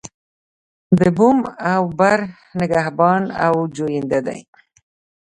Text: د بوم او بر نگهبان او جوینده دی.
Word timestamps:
د 0.97 1.01
بوم 1.17 1.39
او 1.73 1.81
بر 1.99 2.19
نگهبان 2.59 3.23
او 3.45 3.53
جوینده 3.75 4.19
دی. 4.27 4.39